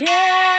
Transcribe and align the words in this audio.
Yeah. 0.00 0.57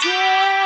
天 0.00 0.57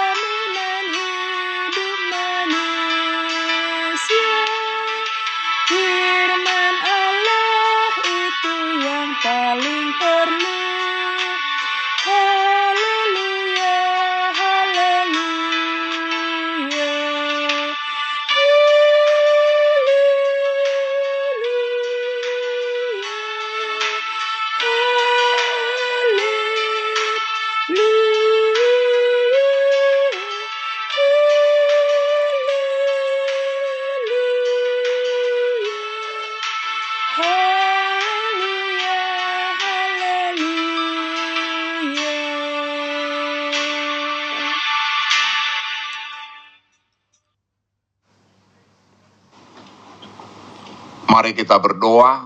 Mari 51.13 51.37
kita 51.37 51.61
berdoa. 51.61 52.25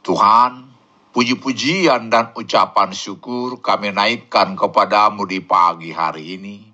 Tuhan, 0.00 0.72
puji-pujian 1.12 2.08
dan 2.08 2.32
ucapan 2.32 2.96
syukur 2.96 3.60
kami 3.60 3.92
naikkan 3.92 4.56
kepadamu 4.56 5.28
di 5.28 5.44
pagi 5.44 5.92
hari 5.92 6.40
ini. 6.40 6.64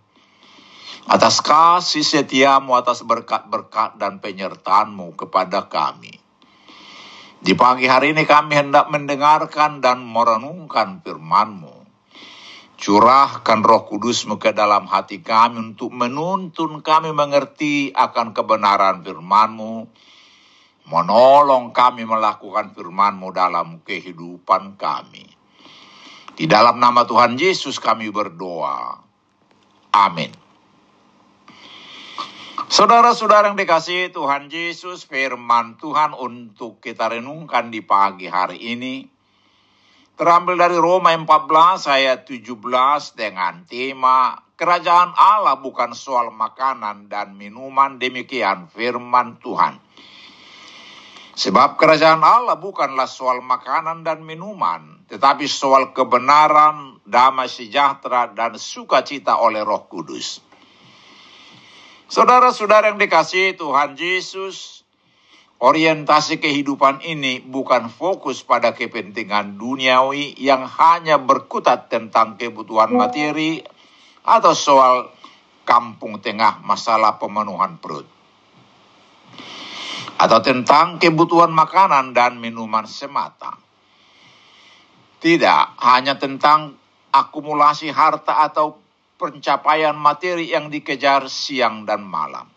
Atas 1.11 1.43
kasih 1.43 2.07
setiamu, 2.07 2.79
atas 2.79 3.03
berkat-berkat 3.03 3.99
dan 3.99 4.23
penyertaanmu 4.23 5.19
kepada 5.19 5.67
kami. 5.67 6.15
Di 7.43 7.59
pagi 7.59 7.91
hari 7.91 8.15
ini 8.15 8.23
kami 8.23 8.55
hendak 8.55 8.87
mendengarkan 8.87 9.83
dan 9.83 10.07
merenungkan 10.07 11.03
firmanmu. 11.03 11.75
Curahkan 12.79 13.67
roh 13.67 13.83
kudusmu 13.83 14.39
ke 14.39 14.55
dalam 14.55 14.87
hati 14.87 15.27
kami 15.27 15.75
untuk 15.75 15.91
menuntun 15.91 16.87
kami 16.87 17.11
mengerti 17.11 17.91
akan 17.91 18.31
kebenaran 18.31 19.03
firmanmu 19.03 19.91
menolong 20.91 21.71
kami 21.71 22.03
melakukan 22.03 22.75
firman-Mu 22.75 23.31
dalam 23.31 23.81
kehidupan 23.87 24.75
kami. 24.75 25.25
Di 26.35 26.51
dalam 26.51 26.83
nama 26.83 27.07
Tuhan 27.07 27.39
Yesus 27.39 27.79
kami 27.79 28.11
berdoa. 28.11 28.99
Amin. 29.95 30.35
Saudara-saudara 32.71 33.51
yang 33.51 33.59
dikasihi 33.59 34.15
Tuhan 34.15 34.47
Yesus, 34.51 35.07
firman 35.07 35.79
Tuhan 35.79 36.15
untuk 36.15 36.79
kita 36.83 37.11
renungkan 37.11 37.71
di 37.71 37.83
pagi 37.83 38.31
hari 38.31 38.63
ini 38.63 39.07
terambil 40.15 40.55
dari 40.55 40.77
Roma 40.77 41.17
14 41.17 41.89
ayat 41.89 42.29
17 42.29 42.61
dengan 43.17 43.65
tema 43.65 44.37
Kerajaan 44.61 45.17
Allah 45.17 45.57
bukan 45.57 45.97
soal 45.97 46.29
makanan 46.37 47.09
dan 47.09 47.33
minuman 47.33 47.97
demikian 47.97 48.69
firman 48.69 49.41
Tuhan. 49.41 49.81
Sebab 51.41 51.81
kerajaan 51.81 52.21
Allah 52.21 52.61
bukanlah 52.61 53.09
soal 53.09 53.41
makanan 53.41 54.05
dan 54.05 54.21
minuman, 54.21 55.09
tetapi 55.09 55.49
soal 55.49 55.97
kebenaran, 55.97 57.01
damai 57.09 57.49
sejahtera, 57.49 58.29
dan 58.29 58.61
sukacita 58.61 59.41
oleh 59.41 59.65
roh 59.65 59.89
kudus. 59.89 60.45
Saudara-saudara 62.13 62.93
yang 62.93 63.01
dikasihi 63.01 63.57
Tuhan 63.57 63.97
Yesus, 63.97 64.85
orientasi 65.65 66.45
kehidupan 66.45 67.01
ini 67.09 67.41
bukan 67.41 67.89
fokus 67.89 68.45
pada 68.45 68.77
kepentingan 68.77 69.57
duniawi 69.57 70.37
yang 70.37 70.69
hanya 70.69 71.17
berkutat 71.17 71.89
tentang 71.89 72.37
kebutuhan 72.37 72.93
materi 72.93 73.65
atau 74.29 74.53
soal 74.53 75.09
kampung 75.65 76.21
tengah 76.21 76.61
masalah 76.61 77.17
pemenuhan 77.17 77.81
perut 77.81 78.20
atau 80.21 80.45
tentang 80.45 81.01
kebutuhan 81.01 81.49
makanan 81.49 82.13
dan 82.13 82.37
minuman 82.37 82.85
semata. 82.85 83.57
Tidak 85.17 85.81
hanya 85.81 86.21
tentang 86.21 86.77
akumulasi 87.09 87.89
harta 87.89 88.45
atau 88.45 88.77
pencapaian 89.17 89.97
materi 89.97 90.53
yang 90.53 90.69
dikejar 90.69 91.29
siang 91.29 91.89
dan 91.89 92.05
malam, 92.05 92.49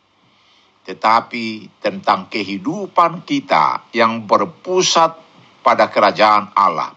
tetapi 0.84 1.80
tentang 1.80 2.28
kehidupan 2.28 3.24
kita 3.24 3.92
yang 3.96 4.28
berpusat 4.28 5.12
pada 5.64 5.88
kerajaan 5.88 6.52
Allah. 6.56 6.92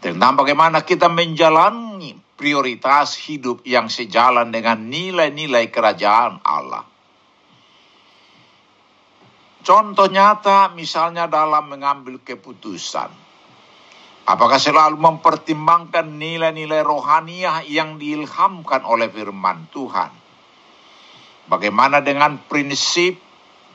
Tentang 0.00 0.32
bagaimana 0.36 0.84
kita 0.84 1.12
menjalani 1.12 2.16
prioritas 2.36 3.16
hidup 3.20 3.64
yang 3.68 3.88
sejalan 3.92 4.48
dengan 4.48 4.80
nilai-nilai 4.88 5.68
kerajaan 5.68 6.40
Allah. 6.44 6.91
Contoh 9.62 10.10
nyata 10.10 10.74
misalnya 10.74 11.30
dalam 11.30 11.70
mengambil 11.70 12.18
keputusan. 12.18 13.14
Apakah 14.22 14.58
selalu 14.58 14.98
mempertimbangkan 14.98 16.18
nilai-nilai 16.18 16.82
rohaniah 16.82 17.62
yang 17.66 17.98
diilhamkan 17.98 18.82
oleh 18.82 19.10
firman 19.10 19.66
Tuhan? 19.70 20.10
Bagaimana 21.46 22.02
dengan 22.02 22.38
prinsip 22.46 23.18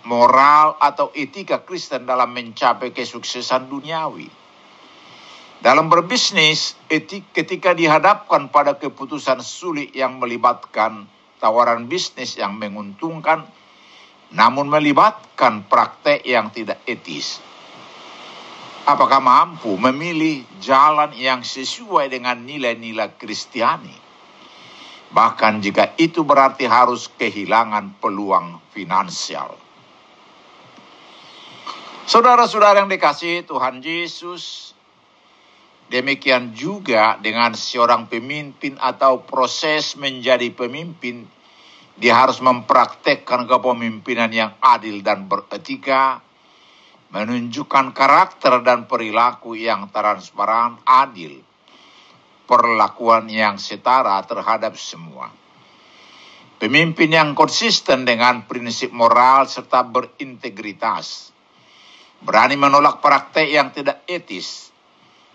moral 0.07 0.79
atau 0.79 1.11
etika 1.11 1.63
Kristen 1.63 2.07
dalam 2.07 2.31
mencapai 2.31 2.95
kesuksesan 2.95 3.67
duniawi? 3.67 4.27
Dalam 5.59 5.91
berbisnis, 5.91 6.79
etik 6.87 7.31
ketika 7.35 7.75
dihadapkan 7.75 8.47
pada 8.47 8.79
keputusan 8.79 9.43
sulit 9.43 9.91
yang 9.91 10.15
melibatkan 10.19 11.11
tawaran 11.43 11.91
bisnis 11.91 12.39
yang 12.39 12.55
menguntungkan, 12.55 13.43
namun 14.35 14.67
melibatkan 14.67 15.67
praktek 15.67 16.25
yang 16.27 16.51
tidak 16.51 16.83
etis. 16.83 17.39
Apakah 18.87 19.19
mampu 19.19 19.75
memilih 19.75 20.47
jalan 20.63 21.11
yang 21.11 21.43
sesuai 21.43 22.07
dengan 22.07 22.39
nilai-nilai 22.47 23.19
Kristiani? 23.19 24.07
Bahkan 25.11 25.59
jika 25.63 25.95
itu 25.99 26.23
berarti 26.23 26.67
harus 26.67 27.11
kehilangan 27.11 27.99
peluang 27.99 28.59
finansial. 28.71 29.55
Saudara-saudara 32.07 32.79
yang 32.79 32.87
dikasihi 32.87 33.43
Tuhan 33.43 33.83
Yesus, 33.83 34.71
demikian 35.91 36.55
juga 36.55 37.19
dengan 37.19 37.51
seorang 37.55 38.07
pemimpin 38.07 38.79
atau 38.79 39.27
proses 39.27 39.99
menjadi 39.99 40.47
pemimpin, 40.55 41.27
dia 41.97 42.13
harus 42.13 42.37
mempraktekkan 42.45 43.49
kepemimpinan 43.49 44.29
yang 44.29 44.53
adil 44.61 45.01
dan 45.01 45.25
beretika, 45.25 46.21
menunjukkan 47.09 47.89
karakter 47.89 48.61
dan 48.61 48.85
perilaku 48.85 49.57
yang 49.57 49.89
transparan, 49.89 50.77
adil, 50.85 51.41
perlakuan 52.45 53.25
yang 53.25 53.57
setara 53.57 54.21
terhadap 54.29 54.77
semua. 54.77 55.33
Pemimpin 56.57 57.13
yang 57.13 57.33
konsisten 57.37 58.05
dengan 58.05 58.45
prinsip 58.49 58.89
moral 58.89 59.45
serta 59.45 59.85
berintegritas. 59.85 61.33
Berani 62.17 62.57
menolak 62.57 62.97
praktek 62.97 63.45
yang 63.45 63.69
tidak 63.69 64.01
etis, 64.09 64.73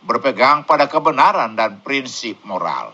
berpegang 0.03 0.67
pada 0.67 0.91
kebenaran 0.91 1.55
dan 1.55 1.79
prinsip 1.79 2.43
moral, 2.43 2.91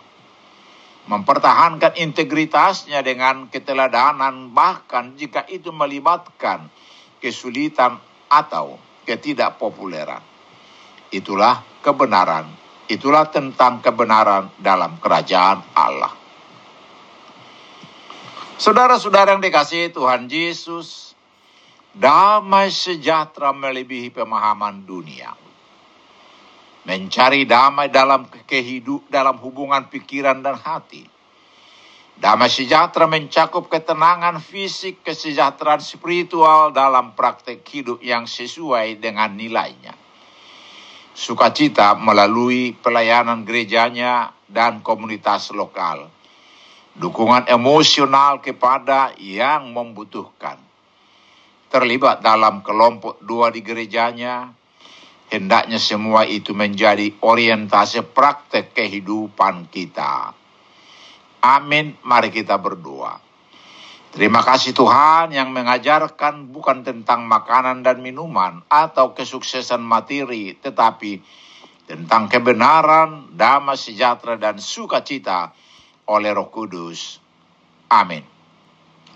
mempertahankan 1.09 1.97
integritasnya 1.97 3.01
dengan 3.01 3.49
keteladanan 3.49 4.53
bahkan 4.53 5.17
jika 5.17 5.49
itu 5.49 5.73
melibatkan 5.73 6.69
kesulitan 7.19 7.97
atau 8.29 8.77
ketidakpopuleran. 9.09 10.21
Itulah 11.09 11.65
kebenaran, 11.81 12.53
itulah 12.93 13.33
tentang 13.33 13.81
kebenaran 13.81 14.53
dalam 14.61 15.01
kerajaan 15.01 15.65
Allah. 15.73 16.13
Saudara-saudara 18.61 19.33
yang 19.33 19.41
dikasihi 19.41 19.89
Tuhan 19.89 20.29
Yesus, 20.29 21.17
damai 21.97 22.69
sejahtera 22.69 23.57
melebihi 23.57 24.13
pemahaman 24.13 24.85
dunia. 24.85 25.48
Mencari 26.87 27.49
damai 27.49 27.91
dalam 27.91 28.31
kehidup, 28.47 29.11
dalam 29.11 29.41
hubungan 29.43 29.91
pikiran 29.91 30.39
dan 30.43 30.55
hati. 30.55 31.07
Damai 32.19 32.51
sejahtera 32.51 33.07
mencakup 33.07 33.71
ketenangan 33.71 34.43
fisik, 34.43 35.07
kesejahteraan 35.07 35.79
spiritual 35.79 36.75
dalam 36.75 37.15
praktek 37.15 37.63
hidup 37.63 38.03
yang 38.03 38.27
sesuai 38.27 38.99
dengan 38.99 39.39
nilainya. 39.39 39.95
Sukacita 41.15 41.95
melalui 41.99 42.75
pelayanan 42.75 43.47
gerejanya 43.47 44.35
dan 44.51 44.83
komunitas 44.83 45.51
lokal. 45.55 46.11
Dukungan 46.99 47.47
emosional 47.47 48.43
kepada 48.43 49.15
yang 49.19 49.71
membutuhkan 49.71 50.69
terlibat 51.69 52.25
dalam 52.25 52.65
kelompok 52.65 53.21
dua 53.21 53.53
di 53.53 53.61
gerejanya, 53.61 54.51
hendaknya 55.29 55.77
semua 55.77 56.25
itu 56.25 56.57
menjadi 56.57 57.13
orientasi 57.21 58.05
praktek 58.13 58.73
kehidupan 58.73 59.69
kita. 59.69 60.33
Amin, 61.45 61.95
mari 62.03 62.35
kita 62.35 62.59
berdoa. 62.59 63.21
Terima 64.09 64.41
kasih 64.41 64.73
Tuhan 64.73 65.37
yang 65.37 65.53
mengajarkan 65.53 66.49
bukan 66.49 66.81
tentang 66.81 67.29
makanan 67.29 67.85
dan 67.85 68.01
minuman 68.01 68.65
atau 68.67 69.13
kesuksesan 69.13 69.85
materi, 69.85 70.57
tetapi 70.57 71.21
tentang 71.85 72.27
kebenaran, 72.27 73.37
damai 73.37 73.77
sejahtera 73.77 74.41
dan 74.41 74.57
sukacita 74.59 75.53
oleh 76.09 76.33
Roh 76.33 76.49
Kudus. 76.49 77.21
Amin. 77.93 78.25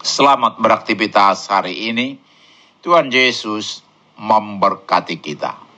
Selamat 0.05 0.61
beraktivitas 0.61 1.49
hari 1.49 1.89
ini. 1.89 2.21
Tuhan 2.85 3.09
Yesus 3.09 3.81
memberkati 4.21 5.17
kita. 5.23 5.72